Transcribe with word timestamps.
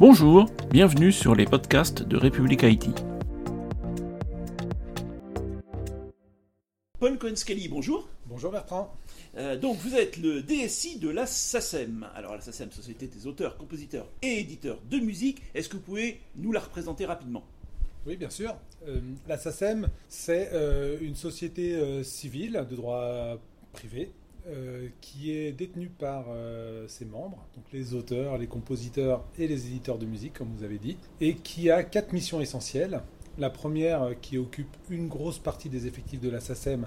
Bonjour, 0.00 0.46
bienvenue 0.70 1.12
sur 1.12 1.34
les 1.34 1.44
podcasts 1.44 2.02
de 2.02 2.16
République 2.16 2.64
Haïti. 2.64 2.88
Paul 6.98 7.18
cohen 7.18 7.34
bonjour. 7.68 8.08
Bonjour 8.24 8.50
Bertrand. 8.50 8.96
Euh, 9.36 9.58
donc 9.58 9.76
vous 9.76 9.94
êtes 9.94 10.16
le 10.16 10.40
DSI 10.40 11.00
de 11.00 11.10
la 11.10 11.26
SACEM. 11.26 12.06
Alors 12.14 12.34
la 12.34 12.40
SACEM, 12.40 12.70
Société 12.70 13.08
des 13.08 13.26
auteurs, 13.26 13.58
compositeurs 13.58 14.06
et 14.22 14.40
éditeurs 14.40 14.78
de 14.90 14.96
musique. 14.96 15.42
Est-ce 15.54 15.68
que 15.68 15.76
vous 15.76 15.82
pouvez 15.82 16.18
nous 16.34 16.50
la 16.50 16.60
représenter 16.60 17.04
rapidement? 17.04 17.44
Oui, 18.06 18.16
bien 18.16 18.30
sûr. 18.30 18.56
Euh, 18.88 19.02
la 19.28 19.36
SACEM, 19.36 19.90
c'est 20.08 20.48
euh, 20.54 20.96
une 21.02 21.14
société 21.14 22.02
civile 22.04 22.64
de 22.70 22.74
droit 22.74 23.36
privé 23.74 24.10
euh, 24.46 24.88
qui 25.00 25.32
est 25.32 25.52
détenu 25.52 25.88
par 25.88 26.26
euh, 26.30 26.88
ses 26.88 27.04
membres, 27.04 27.46
donc 27.54 27.64
les 27.72 27.94
auteurs, 27.94 28.38
les 28.38 28.46
compositeurs 28.46 29.22
et 29.38 29.46
les 29.46 29.66
éditeurs 29.66 29.98
de 29.98 30.06
musique, 30.06 30.32
comme 30.32 30.48
vous 30.56 30.64
avez 30.64 30.78
dit, 30.78 30.96
et 31.20 31.34
qui 31.34 31.70
a 31.70 31.82
quatre 31.82 32.12
missions 32.12 32.40
essentielles. 32.40 33.02
La 33.38 33.50
première, 33.50 34.02
euh, 34.02 34.14
qui 34.20 34.38
occupe 34.38 34.76
une 34.88 35.08
grosse 35.08 35.38
partie 35.38 35.68
des 35.68 35.86
effectifs 35.86 36.20
de 36.20 36.30
la 36.30 36.40
SACEM, 36.40 36.86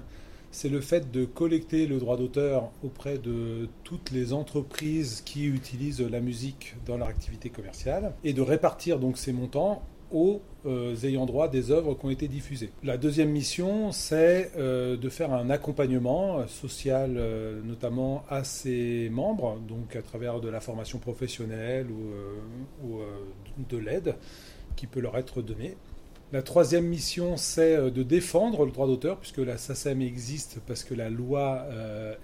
c'est 0.50 0.68
le 0.68 0.80
fait 0.80 1.10
de 1.10 1.24
collecter 1.24 1.86
le 1.86 1.98
droit 1.98 2.16
d'auteur 2.16 2.70
auprès 2.82 3.18
de 3.18 3.68
toutes 3.82 4.10
les 4.10 4.32
entreprises 4.32 5.20
qui 5.24 5.46
utilisent 5.46 6.00
la 6.00 6.20
musique 6.20 6.76
dans 6.86 6.96
leur 6.96 7.08
activité 7.08 7.50
commerciale 7.50 8.14
et 8.24 8.32
de 8.32 8.40
répartir 8.40 8.98
donc 8.98 9.18
ces 9.18 9.32
montants 9.32 9.82
aux 10.14 10.40
euh, 10.64 10.96
ayant 11.02 11.26
droit 11.26 11.48
des 11.48 11.70
œuvres 11.70 11.94
qui 11.94 12.06
ont 12.06 12.10
été 12.10 12.28
diffusées. 12.28 12.70
La 12.82 12.96
deuxième 12.96 13.30
mission, 13.30 13.92
c'est 13.92 14.52
euh, 14.56 14.96
de 14.96 15.08
faire 15.10 15.34
un 15.34 15.50
accompagnement 15.50 16.46
social, 16.46 17.16
euh, 17.18 17.60
notamment 17.62 18.24
à 18.30 18.44
ses 18.44 19.10
membres, 19.10 19.58
donc 19.68 19.96
à 19.96 20.02
travers 20.02 20.40
de 20.40 20.48
la 20.48 20.60
formation 20.60 20.98
professionnelle 20.98 21.88
ou, 21.90 22.86
ou 22.86 23.00
de 23.68 23.76
l'aide 23.76 24.14
qui 24.76 24.86
peut 24.86 25.00
leur 25.00 25.18
être 25.18 25.42
donnée. 25.42 25.76
La 26.32 26.42
troisième 26.42 26.86
mission, 26.86 27.36
c'est 27.36 27.90
de 27.90 28.02
défendre 28.02 28.64
le 28.64 28.72
droit 28.72 28.86
d'auteur, 28.86 29.18
puisque 29.18 29.38
la 29.38 29.58
SACEM 29.58 30.00
existe 30.00 30.58
parce 30.66 30.82
que 30.82 30.94
la 30.94 31.10
loi 31.10 31.66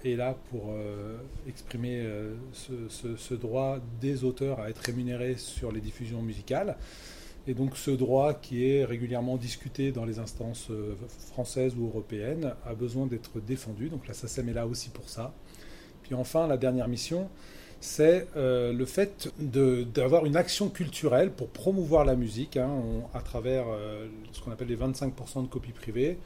est 0.03 0.15
là 0.15 0.35
pour 0.49 0.73
exprimer 1.47 2.05
ce, 2.51 3.33
droit 3.35 3.77
des 4.01 4.23
auteurs 4.23 4.59
à 4.59 4.69
être 4.69 4.79
rémunérés 4.79 5.35
sur 5.37 5.71
les 5.71 5.79
diffusions 5.79 6.21
musicales. 6.21 6.75
Et 7.47 7.53
donc 7.53 7.75
ce 7.75 7.91
droit 7.91 8.33
qui 8.33 8.65
est 8.65 8.85
régulièrement 8.85 9.37
discuté 9.37 9.91
dans 9.91 10.05
les 10.05 10.19
instances 10.19 10.67
euh, 10.69 10.93
françaises 11.31 11.75
ou 11.75 11.87
européennes 11.87 12.53
a 12.65 12.75
besoin 12.75 13.07
d'être 13.07 13.39
défendu. 13.39 13.89
Donc 13.89 14.07
la 14.07 14.13
SACEM 14.13 14.49
est 14.49 14.53
là 14.53 14.67
aussi 14.67 14.89
pour 14.89 15.09
ça. 15.09 15.33
Puis 16.03 16.13
enfin, 16.13 16.47
la 16.47 16.57
dernière 16.57 16.87
mission, 16.87 17.29
c'est 17.79 18.27
euh, 18.35 18.71
le 18.73 18.85
fait 18.85 19.33
d'avoir 19.39 20.25
une 20.27 20.35
action 20.35 20.69
culturelle 20.69 21.31
pour 21.31 21.49
promouvoir 21.49 22.05
la 22.05 22.15
musique 22.15 22.57
hein, 22.57 22.69
à 23.15 23.21
travers 23.21 23.65
euh, 23.67 24.07
ce 24.33 24.41
qu'on 24.41 24.51
appelle 24.51 24.67
les 24.67 24.77
25% 24.77 25.43
de 25.43 25.47
copies 25.47 25.71
privées. 25.71 26.17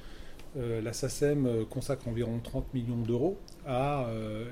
la 0.57 0.93
SACEM 0.93 1.65
consacre 1.69 2.07
environ 2.07 2.39
30 2.41 2.73
millions 2.73 3.03
d'euros 3.05 3.37
à 3.65 4.07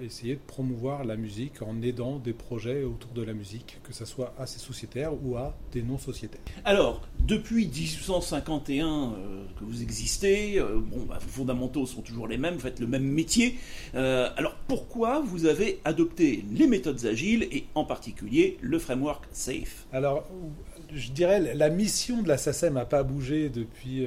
essayer 0.06 0.36
de 0.36 0.42
promouvoir 0.46 1.04
la 1.04 1.16
musique 1.16 1.62
en 1.62 1.82
aidant 1.82 2.20
des 2.20 2.34
projets 2.34 2.84
autour 2.84 3.12
de 3.12 3.22
la 3.22 3.34
musique, 3.34 3.80
que 3.84 3.94
ce 3.94 4.06
soit 4.06 4.34
à 4.38 4.46
ces 4.46 4.60
sociétaires 4.60 5.12
ou 5.24 5.38
à 5.38 5.56
des 5.72 5.82
non-sociétaires. 5.82 6.42
Alors, 6.66 7.02
depuis 7.20 7.68
1851 7.68 8.86
euh, 8.88 9.46
que 9.60 9.64
vous 9.64 9.82
existez, 9.82 10.60
euh, 10.60 10.80
bon, 10.80 11.06
bah, 11.08 11.20
vos 11.22 11.30
fondamentaux 11.30 11.86
sont 11.86 12.02
toujours 12.02 12.28
les 12.28 12.38
mêmes, 12.38 12.56
vous 12.56 12.62
faites 12.62 12.80
le 12.80 12.88
même 12.88 13.04
métier. 13.04 13.58
alors, 13.94 14.56
pourquoi 14.68 15.22
vous 15.22 15.46
avez 15.46 15.80
adopté 15.86 16.44
les 16.52 16.68
méthodes 16.68 17.06
agiles 17.06 17.44
et 17.52 17.66
en 17.76 17.86
particulier 17.86 18.58
le 18.62 18.80
framework 18.80 19.26
SAFE? 19.32 19.86
Alors, 19.92 20.26
je 20.94 21.12
dirais, 21.12 21.54
la 21.56 21.70
mission 21.70 22.22
de 22.22 22.28
la 22.28 22.38
SACEM 22.38 22.76
n'a 22.76 22.86
pas 22.86 23.04
bougé 23.04 23.50
depuis 23.50 24.06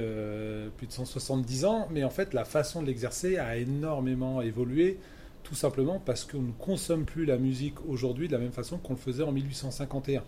plus 0.76 0.86
de 0.86 0.92
170 0.92 1.64
ans, 1.64 1.88
mais 1.90 2.04
en 2.04 2.10
fait, 2.10 2.34
la 2.34 2.44
façon 2.44 2.82
de 2.82 2.86
l'exercer 2.86 3.38
a 3.38 3.56
énormément 3.56 4.40
évolué 4.40 4.98
tout 5.46 5.54
simplement 5.54 6.02
parce 6.04 6.24
qu'on 6.24 6.42
ne 6.42 6.50
consomme 6.50 7.04
plus 7.04 7.24
la 7.24 7.36
musique 7.36 7.76
aujourd'hui 7.86 8.26
de 8.26 8.32
la 8.32 8.40
même 8.40 8.50
façon 8.50 8.78
qu'on 8.78 8.94
le 8.94 8.98
faisait 8.98 9.22
en 9.22 9.30
1851. 9.30 10.24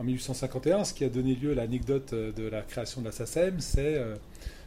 En 0.00 0.02
1851, 0.04 0.82
ce 0.82 0.94
qui 0.94 1.04
a 1.04 1.08
donné 1.08 1.36
lieu 1.36 1.52
à 1.52 1.54
l'anecdote 1.54 2.12
euh, 2.12 2.32
de 2.32 2.42
la 2.48 2.62
création 2.62 3.00
de 3.00 3.06
la 3.06 3.12
SACEM, 3.12 3.58
euh, 3.78 4.16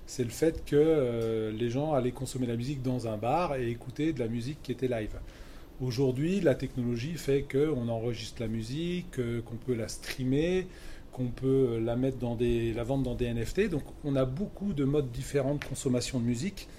c'est 0.05 0.23
le 0.23 0.29
fait 0.29 0.63
que 0.63 0.77
euh, 0.77 1.51
les 1.51 1.69
gens 1.69 1.93
allaient 1.93 2.11
consommer 2.11 2.47
la 2.47 2.55
musique 2.55 2.81
dans 2.81 3.07
un 3.07 3.17
bar 3.17 3.55
et 3.55 3.69
écouter 3.69 4.13
de 4.13 4.19
la 4.19 4.29
musique 4.29 4.59
qui 4.63 4.71
était 4.71 4.87
live. 4.87 5.19
Aujourd'hui, 5.81 6.39
la 6.39 6.55
technologie 6.55 7.15
fait 7.15 7.43
qu'on 7.43 7.89
enregistre 7.89 8.41
la 8.41 8.47
musique, 8.47 9.17
qu'on 9.43 9.55
peut 9.57 9.73
la 9.73 9.89
streamer, 9.89 10.67
qu'on 11.11 11.27
peut 11.27 11.79
la 11.83 11.97
mettre 11.97 12.17
dans 12.17 12.35
des, 12.35 12.71
la 12.73 12.85
vendre 12.85 13.03
dans 13.03 13.15
des 13.15 13.33
NFT. 13.33 13.69
Donc, 13.69 13.83
on 14.05 14.15
a 14.15 14.23
beaucoup 14.23 14.73
de 14.73 14.85
modes 14.85 15.11
différents 15.11 15.55
de 15.55 15.65
consommation 15.65 16.19
de 16.19 16.25
musique 16.25 16.69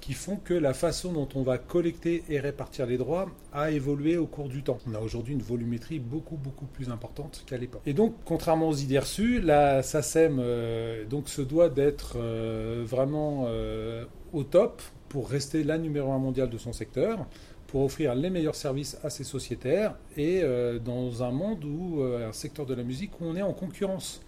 qui 0.00 0.14
font 0.14 0.36
que 0.36 0.54
la 0.54 0.74
façon 0.74 1.12
dont 1.12 1.28
on 1.34 1.42
va 1.42 1.58
collecter 1.58 2.24
et 2.28 2.40
répartir 2.40 2.86
les 2.86 2.98
droits 2.98 3.26
a 3.52 3.70
évolué 3.70 4.16
au 4.16 4.26
cours 4.26 4.48
du 4.48 4.62
temps. 4.62 4.78
On 4.90 4.94
a 4.94 5.00
aujourd'hui 5.00 5.34
une 5.34 5.42
volumétrie 5.42 5.98
beaucoup 5.98 6.36
beaucoup 6.36 6.66
plus 6.66 6.90
importante 6.90 7.44
qu'à 7.46 7.58
l'époque. 7.58 7.82
Et 7.86 7.92
donc, 7.92 8.14
contrairement 8.24 8.68
aux 8.68 8.74
idées 8.74 8.98
reçues, 8.98 9.40
la 9.40 9.82
SACEM 9.82 10.38
euh, 10.40 11.04
donc, 11.04 11.28
se 11.28 11.42
doit 11.42 11.68
d'être 11.68 12.14
euh, 12.16 12.84
vraiment 12.86 13.44
euh, 13.46 14.04
au 14.32 14.42
top 14.42 14.82
pour 15.08 15.28
rester 15.28 15.64
la 15.64 15.76
numéro 15.76 16.12
un 16.12 16.18
mondiale 16.18 16.50
de 16.50 16.58
son 16.58 16.72
secteur, 16.72 17.26
pour 17.66 17.82
offrir 17.84 18.14
les 18.14 18.30
meilleurs 18.30 18.54
services 18.54 18.96
à 19.02 19.10
ses 19.10 19.24
sociétaires 19.24 19.96
et 20.16 20.42
dans 20.84 21.24
un 21.24 21.32
monde 21.32 21.64
où 21.64 22.02
un 22.02 22.32
secteur 22.32 22.64
de 22.64 22.74
la 22.74 22.84
musique 22.84 23.20
où 23.20 23.24
on 23.24 23.34
est 23.34 23.42
en 23.42 23.52
concurrence. 23.52 24.22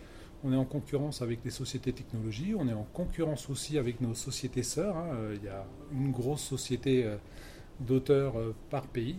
On 0.44 0.52
est 0.52 0.56
en 0.56 0.64
concurrence 0.64 1.22
avec 1.22 1.38
les 1.44 1.52
sociétés 1.52 1.92
technologies, 1.92 2.54
on 2.58 2.66
est 2.66 2.72
en 2.72 2.86
concurrence 2.92 3.48
aussi 3.48 3.78
avec 3.78 4.00
nos 4.00 4.14
sociétés 4.14 4.64
sœurs. 4.64 4.96
Hein. 4.96 5.10
Euh, 5.14 5.36
il 5.36 5.44
y 5.44 5.48
a 5.48 5.64
une 5.92 6.10
grosse 6.10 6.42
société 6.42 7.04
euh, 7.04 7.16
d'auteurs 7.78 8.38
euh, 8.38 8.54
par 8.68 8.88
pays 8.88 9.16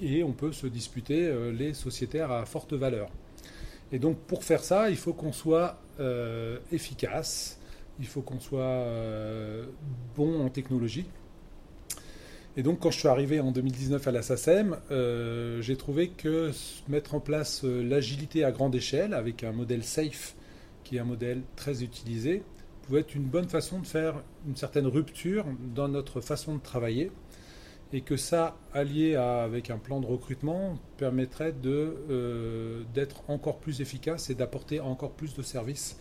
et 0.00 0.22
on 0.22 0.32
peut 0.32 0.52
se 0.52 0.66
disputer 0.66 1.32
les 1.52 1.72
sociétaires 1.72 2.30
à 2.30 2.44
forte 2.44 2.74
valeur. 2.74 3.08
Et 3.90 3.98
donc 3.98 4.18
pour 4.18 4.44
faire 4.44 4.62
ça, 4.62 4.90
il 4.90 4.96
faut 4.96 5.14
qu'on 5.14 5.32
soit 5.32 5.78
efficace, 6.70 7.58
il 7.98 8.06
faut 8.06 8.20
qu'on 8.20 8.38
soit 8.38 8.84
bon 10.14 10.44
en 10.44 10.50
technologie. 10.50 11.06
Et 12.56 12.62
donc 12.62 12.80
quand 12.80 12.90
je 12.90 12.98
suis 12.98 13.08
arrivé 13.08 13.40
en 13.40 13.52
2019 13.52 14.08
à 14.08 14.10
la 14.10 14.22
SACEM, 14.22 14.76
j'ai 15.60 15.76
trouvé 15.76 16.08
que 16.08 16.50
mettre 16.88 17.14
en 17.14 17.20
place 17.20 17.64
l'agilité 17.64 18.44
à 18.44 18.52
grande 18.52 18.74
échelle 18.74 19.12
avec 19.12 19.44
un 19.44 19.52
modèle 19.52 19.84
safe 19.84 20.34
qui 20.86 20.96
est 20.96 21.00
un 21.00 21.04
modèle 21.04 21.42
très 21.56 21.82
utilisé, 21.82 22.42
pouvait 22.82 23.00
être 23.00 23.16
une 23.16 23.24
bonne 23.24 23.48
façon 23.48 23.80
de 23.80 23.86
faire 23.86 24.22
une 24.46 24.54
certaine 24.54 24.86
rupture 24.86 25.44
dans 25.74 25.88
notre 25.88 26.20
façon 26.20 26.54
de 26.54 26.60
travailler 26.60 27.10
et 27.92 28.00
que 28.02 28.16
ça, 28.16 28.56
allié 28.72 29.16
avec 29.16 29.70
un 29.70 29.78
plan 29.78 30.00
de 30.00 30.06
recrutement, 30.06 30.78
permettrait 30.96 31.54
euh, 31.64 32.82
d'être 32.94 33.22
encore 33.28 33.58
plus 33.58 33.80
efficace 33.80 34.30
et 34.30 34.34
d'apporter 34.34 34.80
encore 34.80 35.12
plus 35.12 35.34
de 35.34 35.42
services 35.42 35.98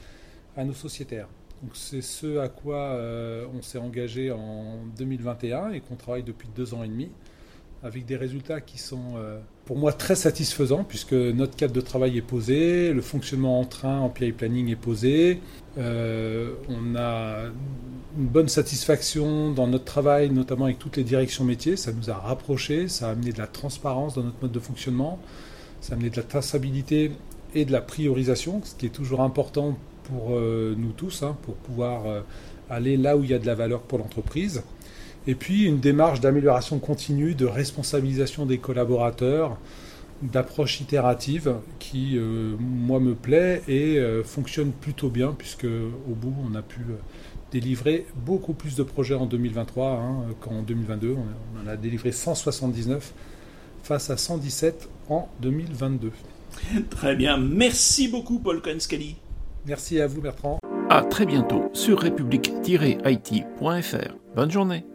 à 0.55 0.63
nos 0.63 0.73
sociétaires. 0.73 1.29
Donc 1.61 1.71
c'est 1.73 2.01
ce 2.01 2.39
à 2.39 2.49
quoi 2.49 2.77
euh, 2.77 3.45
on 3.57 3.61
s'est 3.61 3.77
engagé 3.77 4.31
en 4.31 4.77
2021 4.97 5.71
et 5.71 5.79
qu'on 5.79 5.95
travaille 5.95 6.23
depuis 6.23 6.49
deux 6.55 6.73
ans 6.73 6.83
et 6.83 6.87
demi 6.87 7.09
avec 7.85 8.05
des 8.05 8.15
résultats 8.15 8.61
qui 8.61 8.79
sont 8.79 9.13
euh, 9.15 9.39
pour 9.65 9.77
moi 9.77 9.93
très 9.93 10.15
satisfaisants 10.15 10.83
puisque 10.83 11.13
notre 11.13 11.55
cadre 11.55 11.73
de 11.73 11.81
travail 11.81 12.17
est 12.17 12.23
posé, 12.23 12.91
le 12.93 13.01
fonctionnement 13.01 13.59
en 13.59 13.65
train, 13.65 13.99
en 13.99 14.09
PI 14.09 14.31
planning 14.31 14.69
est 14.69 14.75
posé, 14.75 15.39
euh, 15.77 16.53
on 16.67 16.95
a 16.95 17.43
une 18.17 18.25
bonne 18.25 18.47
satisfaction 18.47 19.51
dans 19.51 19.67
notre 19.67 19.85
travail, 19.85 20.31
notamment 20.31 20.65
avec 20.65 20.79
toutes 20.79 20.97
les 20.97 21.03
directions 21.03 21.43
métiers, 21.43 21.77
ça 21.77 21.91
nous 21.91 22.09
a 22.09 22.15
rapprochés, 22.15 22.87
ça 22.87 23.09
a 23.09 23.11
amené 23.11 23.31
de 23.31 23.37
la 23.37 23.47
transparence 23.47 24.15
dans 24.15 24.23
notre 24.23 24.41
mode 24.41 24.51
de 24.51 24.59
fonctionnement, 24.59 25.19
ça 25.81 25.93
a 25.93 25.95
amené 25.95 26.09
de 26.09 26.17
la 26.17 26.23
traçabilité 26.23 27.11
et 27.53 27.65
de 27.65 27.71
la 27.71 27.81
priorisation, 27.81 28.61
ce 28.63 28.73
qui 28.73 28.87
est 28.87 28.89
toujours 28.89 29.21
important 29.21 29.77
pour 30.07 30.31
euh, 30.31 30.75
nous 30.77 30.91
tous, 30.91 31.23
hein, 31.23 31.37
pour 31.43 31.55
pouvoir 31.55 32.23
aller 32.69 32.97
là 32.97 33.17
où 33.17 33.23
il 33.23 33.29
y 33.29 33.33
a 33.33 33.39
de 33.39 33.45
la 33.45 33.55
valeur 33.55 33.81
pour 33.81 33.99
l'entreprise. 33.99 34.63
Et 35.27 35.35
puis 35.35 35.63
une 35.63 35.79
démarche 35.79 36.19
d'amélioration 36.19 36.79
continue, 36.79 37.33
de 37.33 37.45
responsabilisation 37.45 38.45
des 38.45 38.59
collaborateurs, 38.59 39.57
d'approche 40.21 40.81
itérative 40.81 41.55
qui, 41.79 42.17
euh, 42.17 42.55
moi, 42.59 42.99
me 42.99 43.15
plaît 43.15 43.61
et 43.67 43.97
euh, 43.97 44.23
fonctionne 44.23 44.71
plutôt 44.71 45.09
bien, 45.09 45.35
puisque 45.37 45.65
au 45.65 46.15
bout, 46.15 46.33
on 46.49 46.55
a 46.55 46.61
pu 46.61 46.81
euh, 46.81 46.95
délivrer 47.51 48.05
beaucoup 48.15 48.53
plus 48.53 48.75
de 48.75 48.83
projets 48.83 49.15
en 49.15 49.25
2023 49.25 49.91
hein, 49.91 50.25
qu'en 50.39 50.61
2022. 50.61 51.15
On 51.15 51.63
en 51.63 51.67
a 51.67 51.75
délivré 51.75 52.11
179 52.11 53.13
face 53.83 54.09
à 54.09 54.17
117 54.17 54.89
en 55.09 55.27
2022. 55.41 56.11
Très 56.89 57.15
bien, 57.15 57.37
merci 57.37 58.07
beaucoup 58.07 58.39
Paul 58.39 58.61
Kenskali. 58.61 59.17
Merci 59.65 59.99
à 59.99 60.07
vous 60.07 60.21
Bertrand. 60.21 60.59
À 60.89 61.01
très 61.01 61.25
bientôt 61.25 61.69
sur 61.73 61.99
république-it.fr. 61.99 64.15
Bonne 64.35 64.51
journée. 64.51 64.85